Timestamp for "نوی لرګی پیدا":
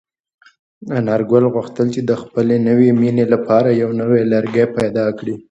4.01-5.05